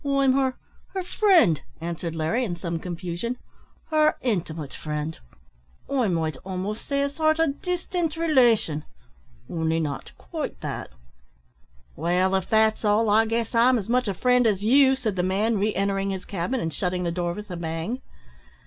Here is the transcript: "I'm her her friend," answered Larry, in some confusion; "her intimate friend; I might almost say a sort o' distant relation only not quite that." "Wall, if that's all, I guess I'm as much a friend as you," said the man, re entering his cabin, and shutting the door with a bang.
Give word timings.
"I'm 0.03 0.33
her 0.33 0.55
her 0.95 1.03
friend," 1.03 1.61
answered 1.79 2.15
Larry, 2.15 2.43
in 2.43 2.55
some 2.55 2.79
confusion; 2.79 3.37
"her 3.91 4.15
intimate 4.21 4.73
friend; 4.73 5.19
I 5.87 6.07
might 6.07 6.37
almost 6.37 6.87
say 6.87 7.03
a 7.03 7.07
sort 7.09 7.39
o' 7.39 7.51
distant 7.51 8.17
relation 8.17 8.83
only 9.47 9.79
not 9.79 10.11
quite 10.17 10.59
that." 10.61 10.89
"Wall, 11.95 12.33
if 12.33 12.49
that's 12.49 12.83
all, 12.83 13.11
I 13.11 13.27
guess 13.27 13.53
I'm 13.53 13.77
as 13.77 13.89
much 13.89 14.07
a 14.07 14.15
friend 14.15 14.47
as 14.47 14.63
you," 14.63 14.95
said 14.95 15.17
the 15.17 15.21
man, 15.21 15.59
re 15.59 15.71
entering 15.75 16.09
his 16.09 16.25
cabin, 16.25 16.59
and 16.59 16.73
shutting 16.73 17.03
the 17.03 17.11
door 17.11 17.33
with 17.33 17.51
a 17.51 17.55
bang. 17.55 18.01